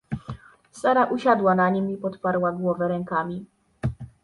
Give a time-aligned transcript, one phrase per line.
[0.71, 3.45] Sara usiadła na nim i podparła głowę rękami.